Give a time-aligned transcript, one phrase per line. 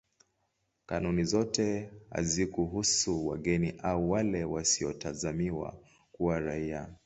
[0.85, 5.77] Kanuni zote hazikuhusu wageni au wale wasiotazamiwa
[6.11, 6.93] kuwa raia.